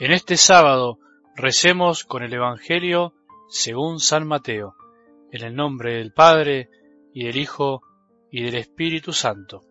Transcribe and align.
En 0.00 0.12
este 0.12 0.36
sábado 0.36 1.00
recemos 1.34 2.04
con 2.04 2.22
el 2.22 2.32
Evangelio 2.32 3.14
según 3.48 3.98
San 3.98 4.28
Mateo, 4.28 4.76
en 5.32 5.44
el 5.44 5.56
nombre 5.56 5.94
del 5.94 6.12
Padre, 6.12 6.68
y 7.12 7.24
del 7.24 7.36
Hijo, 7.36 7.82
y 8.30 8.44
del 8.44 8.54
Espíritu 8.54 9.12
Santo. 9.12 9.64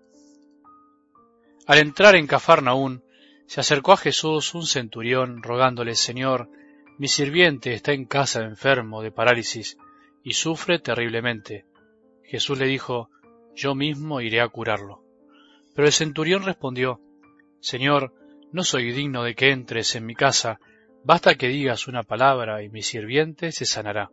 Al 1.66 1.78
entrar 1.78 2.18
en 2.18 2.28
Cafarnaún, 2.28 3.04
se 3.46 3.62
acercó 3.62 3.94
a 3.94 3.98
Jesús 3.98 4.54
un 4.54 4.66
centurión 4.66 5.42
rogándole, 5.42 5.96
Señor, 5.96 6.50
mi 6.98 7.08
sirviente 7.08 7.74
está 7.74 7.94
en 7.94 8.04
casa 8.04 8.44
enfermo 8.44 9.02
de 9.02 9.12
parálisis 9.12 9.78
y 10.24 10.34
sufre 10.34 10.80
terriblemente. 10.80 11.66
Jesús 12.26 12.60
le 12.60 12.66
dijo, 12.66 13.10
Yo 13.56 13.76
mismo 13.76 14.20
iré 14.20 14.42
a 14.42 14.50
curarlo. 14.50 15.02
Pero 15.74 15.88
el 15.88 15.94
centurión 15.94 16.44
respondió, 16.44 17.00
Señor, 17.62 18.14
no 18.52 18.64
soy 18.64 18.92
digno 18.92 19.24
de 19.24 19.36
que 19.36 19.52
entres 19.52 19.96
en 19.96 20.06
mi 20.06 20.16
casa, 20.16 20.60
basta 21.04 21.36
que 21.36 21.48
digas 21.48 21.88
una 21.88 22.04
palabra 22.04 22.64
y 22.64 22.70
mi 22.70 22.82
sirviente 22.82 23.52
se 23.52 23.66
sanará. 23.66 24.10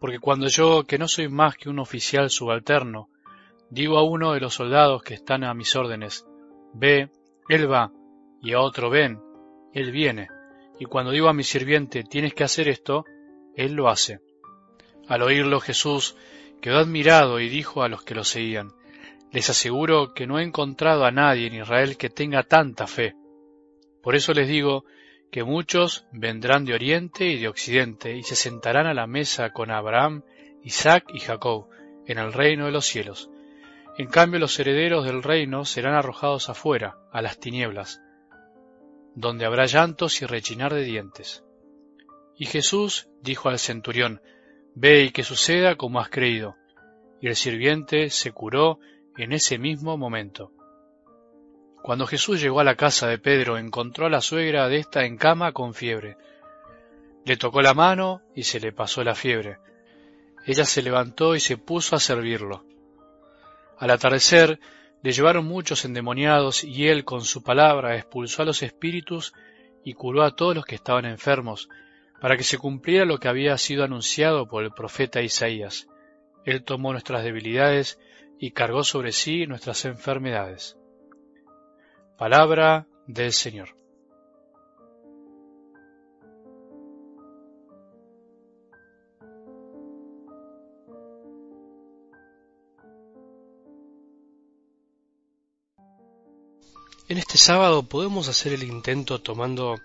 Porque 0.00 0.18
cuando 0.18 0.48
yo, 0.48 0.84
que 0.84 0.98
no 0.98 1.08
soy 1.08 1.28
más 1.28 1.56
que 1.56 1.68
un 1.68 1.78
oficial 1.78 2.30
subalterno, 2.30 3.10
digo 3.70 3.98
a 3.98 4.04
uno 4.04 4.32
de 4.32 4.40
los 4.40 4.54
soldados 4.54 5.02
que 5.02 5.14
están 5.14 5.44
a 5.44 5.54
mis 5.54 5.74
órdenes, 5.74 6.26
ve, 6.72 7.10
él 7.48 7.70
va, 7.70 7.92
y 8.42 8.52
a 8.52 8.60
otro 8.60 8.90
ven, 8.90 9.20
él 9.72 9.90
viene, 9.90 10.28
y 10.78 10.84
cuando 10.84 11.10
digo 11.10 11.28
a 11.28 11.34
mi 11.34 11.42
sirviente, 11.42 12.04
tienes 12.04 12.34
que 12.34 12.44
hacer 12.44 12.68
esto, 12.68 13.04
él 13.56 13.72
lo 13.72 13.88
hace. 13.88 14.20
Al 15.08 15.22
oírlo 15.22 15.60
Jesús 15.60 16.16
quedó 16.60 16.78
admirado 16.78 17.40
y 17.40 17.48
dijo 17.48 17.82
a 17.82 17.88
los 17.88 18.02
que 18.02 18.14
lo 18.14 18.24
seguían, 18.24 18.72
les 19.32 19.50
aseguro 19.50 20.14
que 20.14 20.26
no 20.26 20.38
he 20.38 20.42
encontrado 20.42 21.04
a 21.04 21.10
nadie 21.10 21.48
en 21.48 21.54
Israel 21.54 21.96
que 21.96 22.08
tenga 22.08 22.42
tanta 22.44 22.86
fe. 22.86 23.14
Por 24.08 24.16
eso 24.16 24.32
les 24.32 24.48
digo 24.48 24.86
que 25.30 25.44
muchos 25.44 26.06
vendrán 26.12 26.64
de 26.64 26.72
oriente 26.72 27.26
y 27.26 27.38
de 27.38 27.46
occidente 27.46 28.16
y 28.16 28.22
se 28.22 28.36
sentarán 28.36 28.86
a 28.86 28.94
la 28.94 29.06
mesa 29.06 29.52
con 29.52 29.70
Abraham, 29.70 30.22
Isaac 30.62 31.04
y 31.12 31.20
Jacob 31.20 31.68
en 32.06 32.16
el 32.16 32.32
reino 32.32 32.64
de 32.64 32.72
los 32.72 32.86
cielos. 32.86 33.28
En 33.98 34.06
cambio 34.06 34.40
los 34.40 34.58
herederos 34.58 35.04
del 35.04 35.22
reino 35.22 35.66
serán 35.66 35.92
arrojados 35.92 36.48
afuera, 36.48 36.96
a 37.12 37.20
las 37.20 37.38
tinieblas, 37.38 38.00
donde 39.14 39.44
habrá 39.44 39.66
llantos 39.66 40.22
y 40.22 40.24
rechinar 40.24 40.72
de 40.72 40.84
dientes. 40.84 41.44
Y 42.34 42.46
Jesús 42.46 43.10
dijo 43.20 43.50
al 43.50 43.58
centurión, 43.58 44.22
Ve 44.74 45.02
y 45.02 45.10
que 45.10 45.22
suceda 45.22 45.76
como 45.76 46.00
has 46.00 46.08
creído. 46.08 46.56
Y 47.20 47.26
el 47.26 47.36
sirviente 47.36 48.08
se 48.08 48.32
curó 48.32 48.78
en 49.18 49.34
ese 49.34 49.58
mismo 49.58 49.98
momento. 49.98 50.50
Cuando 51.82 52.06
Jesús 52.06 52.40
llegó 52.40 52.60
a 52.60 52.64
la 52.64 52.74
casa 52.74 53.06
de 53.06 53.18
Pedro, 53.18 53.56
encontró 53.56 54.06
a 54.06 54.10
la 54.10 54.20
suegra 54.20 54.68
de 54.68 54.78
esta 54.78 55.04
en 55.04 55.16
cama 55.16 55.52
con 55.52 55.74
fiebre. 55.74 56.16
Le 57.24 57.36
tocó 57.36 57.62
la 57.62 57.74
mano 57.74 58.22
y 58.34 58.42
se 58.42 58.60
le 58.60 58.72
pasó 58.72 59.04
la 59.04 59.14
fiebre. 59.14 59.58
Ella 60.46 60.64
se 60.64 60.82
levantó 60.82 61.34
y 61.34 61.40
se 61.40 61.56
puso 61.56 61.96
a 61.96 62.00
servirlo. 62.00 62.64
Al 63.78 63.90
atardecer 63.90 64.58
le 65.02 65.12
llevaron 65.12 65.44
muchos 65.44 65.84
endemoniados 65.84 66.64
y 66.64 66.88
él 66.88 67.04
con 67.04 67.22
su 67.22 67.42
palabra 67.42 67.96
expulsó 67.96 68.42
a 68.42 68.46
los 68.46 68.62
espíritus 68.62 69.32
y 69.84 69.94
curó 69.94 70.24
a 70.24 70.34
todos 70.34 70.56
los 70.56 70.64
que 70.64 70.74
estaban 70.74 71.04
enfermos, 71.04 71.68
para 72.20 72.36
que 72.36 72.42
se 72.42 72.58
cumpliera 72.58 73.04
lo 73.04 73.18
que 73.18 73.28
había 73.28 73.56
sido 73.58 73.84
anunciado 73.84 74.48
por 74.48 74.64
el 74.64 74.72
profeta 74.72 75.22
Isaías. 75.22 75.86
Él 76.44 76.64
tomó 76.64 76.92
nuestras 76.92 77.22
debilidades 77.22 77.98
y 78.40 78.50
cargó 78.50 78.82
sobre 78.82 79.12
sí 79.12 79.46
nuestras 79.46 79.84
enfermedades. 79.84 80.76
Palabra 82.18 82.88
del 83.06 83.32
Señor. 83.32 83.76
En 97.08 97.18
este 97.18 97.38
sábado 97.38 97.84
podemos 97.84 98.26
hacer 98.26 98.52
el 98.52 98.64
intento 98.64 99.20
tomando 99.20 99.76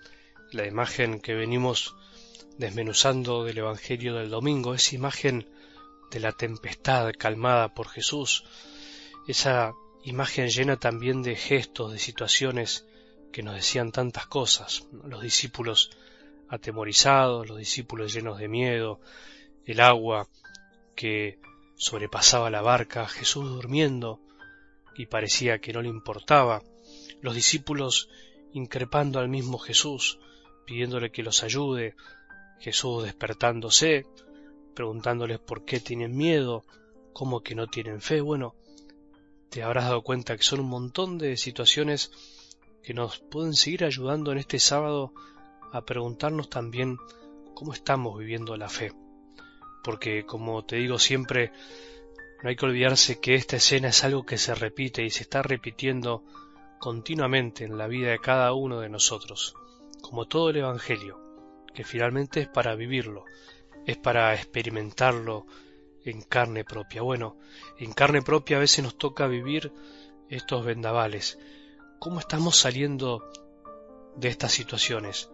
la 0.50 0.66
imagen 0.66 1.20
que 1.20 1.34
venimos 1.34 1.94
desmenuzando 2.58 3.44
del 3.44 3.58
Evangelio 3.58 4.16
del 4.16 4.30
domingo, 4.30 4.74
esa 4.74 4.96
imagen 4.96 5.48
de 6.10 6.18
la 6.18 6.32
tempestad 6.32 7.12
calmada 7.16 7.72
por 7.74 7.86
Jesús, 7.88 8.42
esa 9.28 9.72
imagen 10.04 10.48
llena 10.48 10.76
también 10.76 11.22
de 11.22 11.36
gestos, 11.36 11.92
de 11.92 11.98
situaciones 11.98 12.86
que 13.32 13.42
nos 13.42 13.54
decían 13.54 13.90
tantas 13.90 14.26
cosas. 14.26 14.86
Los 15.04 15.22
discípulos 15.22 15.90
atemorizados, 16.48 17.48
los 17.48 17.58
discípulos 17.58 18.12
llenos 18.12 18.38
de 18.38 18.48
miedo, 18.48 19.00
el 19.64 19.80
agua 19.80 20.28
que 20.94 21.38
sobrepasaba 21.76 22.50
la 22.50 22.62
barca, 22.62 23.08
Jesús 23.08 23.48
durmiendo 23.48 24.20
y 24.96 25.06
parecía 25.06 25.58
que 25.58 25.72
no 25.72 25.82
le 25.82 25.88
importaba, 25.88 26.62
los 27.20 27.34
discípulos 27.34 28.08
increpando 28.52 29.18
al 29.18 29.28
mismo 29.28 29.58
Jesús, 29.58 30.20
pidiéndole 30.66 31.10
que 31.10 31.22
los 31.22 31.42
ayude, 31.42 31.96
Jesús 32.60 33.02
despertándose, 33.02 34.06
preguntándoles 34.74 35.40
por 35.40 35.64
qué 35.64 35.80
tienen 35.80 36.16
miedo, 36.16 36.64
cómo 37.12 37.42
que 37.42 37.54
no 37.54 37.66
tienen 37.66 38.00
fe. 38.00 38.20
Bueno, 38.20 38.54
te 39.54 39.62
habrás 39.62 39.84
dado 39.84 40.02
cuenta 40.02 40.36
que 40.36 40.42
son 40.42 40.58
un 40.58 40.68
montón 40.68 41.16
de 41.16 41.36
situaciones 41.36 42.10
que 42.82 42.92
nos 42.92 43.20
pueden 43.20 43.54
seguir 43.54 43.84
ayudando 43.84 44.32
en 44.32 44.38
este 44.38 44.58
sábado 44.58 45.14
a 45.70 45.84
preguntarnos 45.84 46.50
también 46.50 46.98
cómo 47.54 47.72
estamos 47.72 48.18
viviendo 48.18 48.56
la 48.56 48.68
fe. 48.68 48.92
Porque, 49.84 50.26
como 50.26 50.64
te 50.64 50.74
digo 50.74 50.98
siempre, 50.98 51.52
no 52.42 52.48
hay 52.48 52.56
que 52.56 52.66
olvidarse 52.66 53.20
que 53.20 53.36
esta 53.36 53.54
escena 53.54 53.90
es 53.90 54.02
algo 54.02 54.26
que 54.26 54.38
se 54.38 54.56
repite 54.56 55.04
y 55.04 55.10
se 55.10 55.22
está 55.22 55.40
repitiendo 55.40 56.24
continuamente 56.80 57.62
en 57.62 57.78
la 57.78 57.86
vida 57.86 58.10
de 58.10 58.18
cada 58.18 58.52
uno 58.54 58.80
de 58.80 58.88
nosotros, 58.88 59.54
como 60.02 60.26
todo 60.26 60.50
el 60.50 60.56
Evangelio, 60.56 61.20
que 61.72 61.84
finalmente 61.84 62.40
es 62.40 62.48
para 62.48 62.74
vivirlo, 62.74 63.24
es 63.86 63.98
para 63.98 64.34
experimentarlo, 64.34 65.46
en 66.04 66.22
carne 66.22 66.64
propia. 66.64 67.02
Bueno, 67.02 67.36
en 67.78 67.92
carne 67.92 68.22
propia 68.22 68.56
a 68.56 68.60
veces 68.60 68.84
nos 68.84 68.96
toca 68.96 69.26
vivir 69.26 69.72
estos 70.28 70.64
vendavales. 70.64 71.38
¿Cómo 71.98 72.20
estamos 72.20 72.56
saliendo 72.56 73.30
de 74.16 74.28
estas 74.28 74.52
situaciones? 74.52 75.30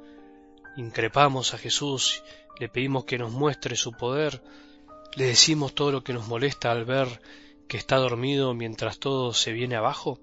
Increpamos 0.76 1.54
a 1.54 1.58
Jesús, 1.58 2.22
le 2.58 2.68
pedimos 2.68 3.04
que 3.04 3.18
nos 3.18 3.32
muestre 3.32 3.76
su 3.76 3.92
poder, 3.92 4.42
le 5.16 5.26
decimos 5.26 5.74
todo 5.74 5.90
lo 5.90 6.04
que 6.04 6.12
nos 6.12 6.28
molesta 6.28 6.70
al 6.70 6.84
ver 6.84 7.20
que 7.66 7.76
está 7.76 7.96
dormido 7.96 8.54
mientras 8.54 8.98
todo 8.98 9.32
se 9.32 9.52
viene 9.52 9.76
abajo, 9.76 10.20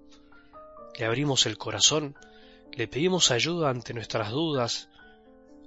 le 0.97 1.05
abrimos 1.05 1.45
el 1.45 1.57
corazón, 1.57 2.15
le 2.73 2.87
pedimos 2.87 3.31
ayuda 3.31 3.69
ante 3.69 3.93
nuestras 3.93 4.31
dudas, 4.31 4.89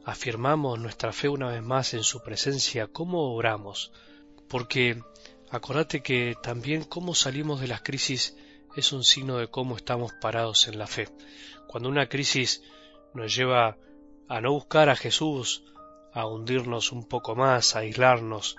afirmamos 0.04 0.78
nuestra 0.78 1.12
fe 1.12 1.28
una 1.28 1.48
vez 1.48 1.62
más 1.62 1.94
en 1.94 2.02
su 2.02 2.22
presencia, 2.22 2.86
¿cómo 2.86 3.34
oramos? 3.34 3.92
Porque 4.50 5.00
acordate 5.50 6.02
que 6.02 6.34
también 6.42 6.84
cómo 6.84 7.14
salimos 7.14 7.60
de 7.60 7.68
las 7.68 7.82
crisis 7.82 8.36
es 8.76 8.92
un 8.92 9.04
signo 9.04 9.38
de 9.38 9.48
cómo 9.48 9.76
estamos 9.76 10.12
parados 10.20 10.66
en 10.66 10.78
la 10.78 10.88
fe. 10.88 11.08
Cuando 11.68 11.88
una 11.88 12.08
crisis 12.08 12.62
nos 13.14 13.34
lleva 13.34 13.78
a 14.28 14.40
no 14.40 14.52
buscar 14.52 14.88
a 14.88 14.96
Jesús, 14.96 15.64
a 16.12 16.26
hundirnos 16.26 16.90
un 16.90 17.06
poco 17.06 17.36
más, 17.36 17.74
a 17.74 17.80
aislarnos 17.80 18.56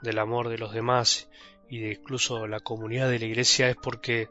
del 0.00 0.18
amor 0.18 0.48
de 0.48 0.58
los 0.58 0.72
demás 0.72 1.28
y 1.68 1.78
de 1.78 1.92
incluso 1.92 2.46
la 2.46 2.60
comunidad 2.60 3.10
de 3.10 3.18
la 3.18 3.26
iglesia 3.26 3.68
es 3.68 3.76
porque 3.76 4.28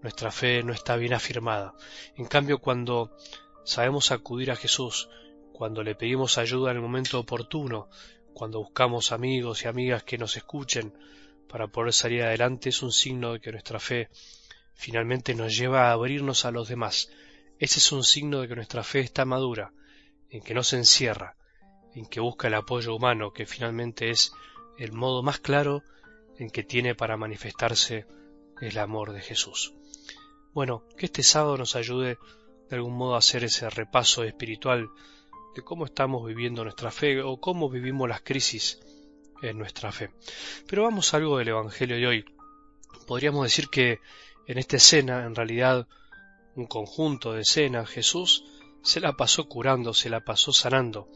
nuestra 0.00 0.30
fe 0.30 0.62
no 0.62 0.72
está 0.72 0.96
bien 0.96 1.12
afirmada. 1.12 1.74
En 2.16 2.26
cambio, 2.26 2.58
cuando 2.58 3.16
sabemos 3.64 4.12
acudir 4.12 4.52
a 4.52 4.56
Jesús, 4.56 5.08
cuando 5.52 5.82
le 5.82 5.94
pedimos 5.94 6.38
ayuda 6.38 6.70
en 6.70 6.76
el 6.76 6.82
momento 6.82 7.18
oportuno, 7.18 7.88
cuando 8.34 8.58
buscamos 8.58 9.12
amigos 9.12 9.64
y 9.64 9.68
amigas 9.68 10.04
que 10.04 10.18
nos 10.18 10.36
escuchen 10.36 10.92
para 11.48 11.68
poder 11.68 11.92
salir 11.92 12.22
adelante 12.22 12.70
es 12.70 12.82
un 12.82 12.92
signo 12.92 13.32
de 13.32 13.40
que 13.40 13.52
nuestra 13.52 13.78
fe 13.78 14.08
finalmente 14.74 15.34
nos 15.34 15.56
lleva 15.56 15.88
a 15.88 15.92
abrirnos 15.92 16.44
a 16.44 16.50
los 16.50 16.68
demás. 16.68 17.10
Ese 17.58 17.78
es 17.78 17.92
un 17.92 18.04
signo 18.04 18.40
de 18.40 18.48
que 18.48 18.56
nuestra 18.56 18.82
fe 18.82 19.00
está 19.00 19.24
madura, 19.24 19.72
en 20.30 20.42
que 20.42 20.54
no 20.54 20.62
se 20.62 20.76
encierra, 20.76 21.36
en 21.94 22.06
que 22.06 22.20
busca 22.20 22.48
el 22.48 22.54
apoyo 22.54 22.94
humano, 22.94 23.32
que 23.32 23.46
finalmente 23.46 24.10
es 24.10 24.32
el 24.78 24.92
modo 24.92 25.22
más 25.22 25.38
claro 25.38 25.82
en 26.38 26.50
que 26.50 26.64
tiene 26.64 26.94
para 26.94 27.16
manifestarse 27.16 28.06
el 28.60 28.78
amor 28.78 29.12
de 29.12 29.20
Jesús. 29.20 29.74
Bueno, 30.54 30.84
que 30.96 31.06
este 31.06 31.22
sábado 31.22 31.56
nos 31.56 31.76
ayude 31.76 32.18
de 32.68 32.76
algún 32.76 32.96
modo 32.96 33.14
a 33.14 33.18
hacer 33.18 33.44
ese 33.44 33.68
repaso 33.68 34.24
espiritual 34.24 34.88
de 35.54 35.62
cómo 35.62 35.84
estamos 35.84 36.26
viviendo 36.26 36.64
nuestra 36.64 36.90
fe 36.90 37.22
o 37.22 37.38
cómo 37.38 37.68
vivimos 37.68 38.08
las 38.08 38.22
crisis 38.22 38.80
en 39.42 39.58
nuestra 39.58 39.92
fe. 39.92 40.10
Pero 40.66 40.84
vamos 40.84 41.12
algo 41.14 41.38
del 41.38 41.48
Evangelio 41.48 41.96
de 41.96 42.06
hoy. 42.06 42.24
Podríamos 43.06 43.44
decir 43.44 43.68
que 43.68 43.98
en 44.46 44.58
esta 44.58 44.76
escena, 44.76 45.24
en 45.24 45.34
realidad, 45.34 45.86
un 46.54 46.66
conjunto 46.66 47.32
de 47.32 47.42
escenas, 47.42 47.88
Jesús 47.88 48.44
se 48.82 49.00
la 49.00 49.12
pasó 49.12 49.48
curando, 49.48 49.94
se 49.94 50.10
la 50.10 50.20
pasó 50.20 50.52
sanando. 50.52 51.08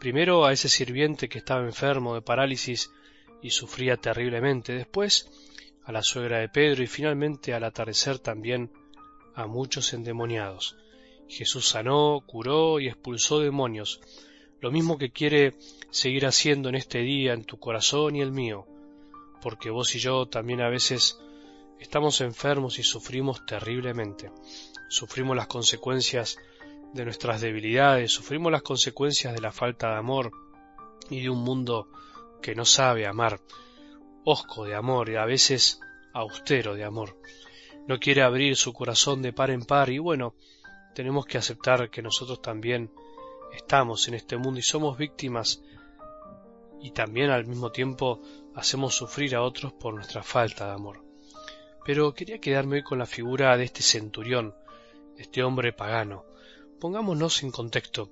Primero 0.00 0.44
a 0.44 0.52
ese 0.52 0.68
sirviente 0.68 1.28
que 1.28 1.38
estaba 1.38 1.62
enfermo 1.62 2.14
de 2.14 2.22
parálisis 2.22 2.90
y 3.42 3.50
sufría 3.50 3.96
terriblemente, 3.96 4.72
después 4.72 5.28
a 5.84 5.92
la 5.92 6.02
suegra 6.02 6.38
de 6.38 6.48
Pedro 6.48 6.82
y 6.82 6.86
finalmente 6.86 7.54
al 7.54 7.64
atardecer 7.64 8.18
también 8.18 8.70
a 9.34 9.46
muchos 9.46 9.92
endemoniados. 9.92 10.76
Jesús 11.28 11.68
sanó, 11.68 12.22
curó 12.26 12.80
y 12.80 12.88
expulsó 12.88 13.40
demonios, 13.40 14.00
lo 14.60 14.70
mismo 14.70 14.98
que 14.98 15.10
quiere 15.10 15.54
seguir 15.90 16.26
haciendo 16.26 16.68
en 16.68 16.76
este 16.76 16.98
día 16.98 17.32
en 17.32 17.44
tu 17.44 17.58
corazón 17.58 18.16
y 18.16 18.20
el 18.20 18.32
mío, 18.32 18.66
porque 19.40 19.70
vos 19.70 19.94
y 19.94 19.98
yo 19.98 20.26
también 20.26 20.60
a 20.60 20.68
veces 20.68 21.18
estamos 21.80 22.20
enfermos 22.20 22.78
y 22.78 22.84
sufrimos 22.84 23.44
terriblemente. 23.44 24.30
Sufrimos 24.88 25.36
las 25.36 25.48
consecuencias 25.48 26.38
de 26.92 27.04
nuestras 27.04 27.40
debilidades, 27.40 28.12
sufrimos 28.12 28.52
las 28.52 28.62
consecuencias 28.62 29.34
de 29.34 29.40
la 29.40 29.50
falta 29.50 29.90
de 29.90 29.96
amor 29.96 30.30
y 31.10 31.22
de 31.22 31.30
un 31.30 31.42
mundo 31.42 31.88
que 32.40 32.54
no 32.54 32.64
sabe 32.64 33.06
amar, 33.06 33.40
hosco 34.24 34.64
de 34.64 34.74
amor 34.74 35.08
y 35.08 35.16
a 35.16 35.24
veces 35.24 35.80
austero 36.12 36.74
de 36.74 36.84
amor. 36.84 37.18
No 37.88 37.98
quiere 37.98 38.22
abrir 38.22 38.56
su 38.56 38.72
corazón 38.72 39.22
de 39.22 39.32
par 39.32 39.50
en 39.50 39.64
par 39.64 39.90
y 39.90 39.98
bueno, 39.98 40.34
tenemos 40.94 41.26
que 41.26 41.38
aceptar 41.38 41.90
que 41.90 42.02
nosotros 42.02 42.40
también 42.42 42.90
estamos 43.54 44.08
en 44.08 44.14
este 44.14 44.36
mundo 44.36 44.60
y 44.60 44.62
somos 44.62 44.96
víctimas 44.96 45.62
y 46.80 46.90
también 46.90 47.30
al 47.30 47.46
mismo 47.46 47.70
tiempo 47.70 48.20
hacemos 48.54 48.94
sufrir 48.94 49.34
a 49.36 49.42
otros 49.42 49.72
por 49.72 49.94
nuestra 49.94 50.22
falta 50.22 50.66
de 50.66 50.72
amor. 50.72 51.04
Pero 51.84 52.14
quería 52.14 52.38
quedarme 52.38 52.76
hoy 52.76 52.82
con 52.82 52.98
la 52.98 53.06
figura 53.06 53.56
de 53.56 53.64
este 53.64 53.82
centurión, 53.82 54.54
este 55.16 55.42
hombre 55.42 55.72
pagano. 55.72 56.24
Pongámonos 56.80 57.42
en 57.44 57.52
contexto. 57.52 58.10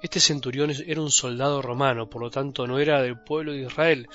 Este 0.00 0.20
centurión 0.20 0.72
era 0.86 1.00
un 1.00 1.10
soldado 1.10 1.60
romano, 1.60 2.08
por 2.08 2.22
lo 2.22 2.30
tanto 2.30 2.66
no 2.66 2.78
era 2.78 3.02
del 3.02 3.18
pueblo 3.18 3.52
de 3.52 3.62
Israel, 3.62 4.08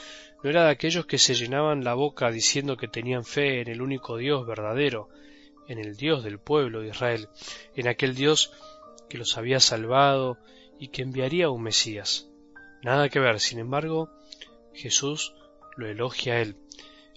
no 0.43 0.49
era 0.49 0.63
de 0.65 0.71
aquellos 0.71 1.05
que 1.05 1.17
se 1.17 1.35
llenaban 1.35 1.83
la 1.83 1.93
boca 1.93 2.31
diciendo 2.31 2.77
que 2.77 2.87
tenían 2.87 3.25
fe 3.25 3.61
en 3.61 3.67
el 3.67 3.81
único 3.81 4.15
Dios 4.15 4.45
verdadero, 4.47 5.09
en 5.67 5.79
el 5.79 5.95
Dios 5.95 6.23
del 6.23 6.39
pueblo 6.39 6.81
de 6.81 6.89
Israel, 6.89 7.29
en 7.75 7.87
aquel 7.87 8.15
Dios 8.15 8.51
que 9.09 9.17
los 9.17 9.37
había 9.37 9.59
salvado 9.59 10.37
y 10.79 10.89
que 10.89 11.01
enviaría 11.01 11.49
un 11.49 11.63
Mesías. 11.63 12.27
Nada 12.83 13.09
que 13.09 13.19
ver, 13.19 13.39
sin 13.39 13.59
embargo, 13.59 14.09
Jesús 14.73 15.33
lo 15.75 15.87
elogia 15.87 16.35
a 16.35 16.41
él, 16.41 16.55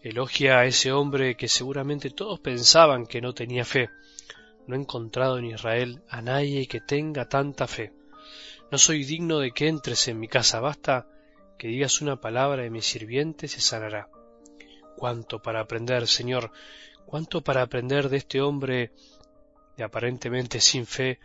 elogia 0.03 0.59
a 0.59 0.67
ese 0.67 0.93
hombre 0.93 1.37
que 1.37 1.49
seguramente 1.49 2.11
todos 2.11 2.41
pensaban 2.41 3.07
que 3.07 3.21
no 3.21 3.35
tenía 3.35 3.65
fe. 3.65 3.91
No 4.67 4.77
he 4.77 4.79
encontrado 4.79 5.39
en 5.39 5.47
Israel 5.47 6.03
a 6.09 6.23
nadie 6.23 6.67
que 6.67 6.81
tenga 6.81 7.29
tanta 7.29 7.67
fe. 7.67 7.93
No 8.71 8.79
soy 8.79 9.05
digno 9.05 9.39
de 9.41 9.51
que 9.51 9.69
entres 9.69 10.09
en 10.09 10.21
mi 10.21 10.29
casa, 10.29 10.61
basta 10.61 11.09
que 11.59 11.69
digas 11.69 12.01
una 12.01 12.21
palabra 12.21 12.65
y 12.65 12.71
mi 12.71 12.81
sirviente 12.81 13.49
se 13.49 13.61
sanará. 13.61 14.09
Cuánto 14.97 15.43
para 15.43 15.61
aprender, 15.61 16.07
Señor, 16.07 16.53
cuánto 17.11 17.41
para 17.41 17.63
aprender 17.63 18.09
de 18.09 18.19
este 18.19 18.41
hombre 18.41 18.93
de 19.77 19.83
aparentemente 19.83 20.61
sin 20.61 20.87
fe 20.87 21.19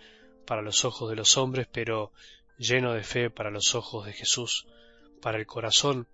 para 0.47 0.63
los 0.63 0.83
ojos 0.83 1.11
de 1.11 1.15
los 1.15 1.37
hombres, 1.37 1.67
pero 1.71 2.11
lleno 2.57 2.93
de 2.93 3.03
fe 3.03 3.29
para 3.29 3.51
los 3.51 3.75
ojos 3.75 4.07
de 4.07 4.11
Jesús, 4.11 4.65
para 5.21 5.37
el 5.37 5.45
corazón 5.45 6.07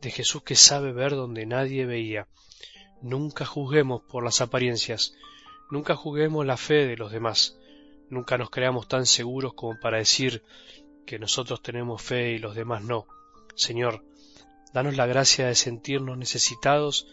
de 0.00 0.10
Jesús 0.10 0.42
que 0.42 0.56
sabe 0.56 0.92
ver 0.92 1.12
donde 1.12 1.46
nadie 1.46 1.86
veía. 1.86 2.26
Nunca 3.00 3.44
juzguemos 3.44 4.02
por 4.02 4.24
las 4.24 4.40
apariencias, 4.40 5.14
nunca 5.70 5.94
juzguemos 5.94 6.44
la 6.44 6.56
fe 6.56 6.86
de 6.86 6.96
los 6.96 7.12
demás, 7.12 7.56
nunca 8.10 8.36
nos 8.38 8.50
creamos 8.50 8.88
tan 8.88 9.06
seguros 9.06 9.54
como 9.54 9.78
para 9.78 9.98
decir 9.98 10.42
que 11.06 11.20
nosotros 11.20 11.62
tenemos 11.62 12.02
fe 12.02 12.32
y 12.32 12.38
los 12.38 12.56
demás 12.56 12.82
no. 12.82 13.06
Señor, 13.54 14.02
danos 14.72 14.96
la 14.96 15.06
gracia 15.06 15.46
de 15.46 15.54
sentirnos 15.54 16.18
necesitados 16.18 17.06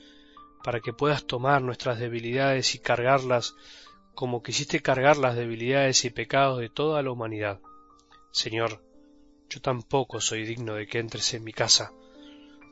para 0.64 0.80
que 0.80 0.94
puedas 0.94 1.26
tomar 1.26 1.62
nuestras 1.62 2.00
debilidades 2.00 2.74
y 2.74 2.80
cargarlas 2.80 3.56
como 4.16 4.44
quisiste 4.44 4.82
cargar 4.82 5.18
las 5.18 5.36
debilidades 5.36 6.06
y 6.06 6.10
pecados 6.10 6.60
de 6.60 6.70
toda 6.70 7.02
la 7.02 7.12
humanidad. 7.12 7.60
Señor, 8.32 8.84
yo 9.50 9.62
tampoco 9.62 10.22
soy 10.22 10.46
digno 10.46 10.76
de 10.76 10.88
que 10.88 11.00
entres 11.00 11.34
en 11.34 11.44
mi 11.44 11.52
casa, 11.52 11.92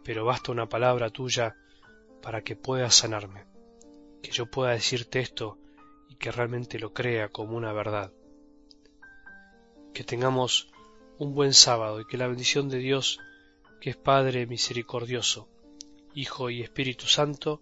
pero 0.03 0.25
basta 0.25 0.51
una 0.51 0.69
palabra 0.69 1.09
tuya 1.09 1.55
para 2.21 2.43
que 2.43 2.55
puedas 2.55 2.95
sanarme, 2.95 3.45
que 4.21 4.31
yo 4.31 4.45
pueda 4.45 4.71
decirte 4.71 5.19
esto 5.19 5.57
y 6.09 6.15
que 6.15 6.31
realmente 6.31 6.79
lo 6.79 6.93
crea 6.93 7.29
como 7.29 7.57
una 7.57 7.73
verdad. 7.73 8.13
Que 9.93 10.03
tengamos 10.03 10.69
un 11.17 11.33
buen 11.33 11.53
sábado 11.53 11.99
y 11.99 12.05
que 12.05 12.17
la 12.17 12.27
bendición 12.27 12.69
de 12.69 12.77
Dios, 12.77 13.19
que 13.79 13.91
es 13.91 13.97
Padre 13.97 14.45
misericordioso, 14.45 15.49
Hijo 16.13 16.49
y 16.49 16.61
Espíritu 16.61 17.07
Santo, 17.07 17.61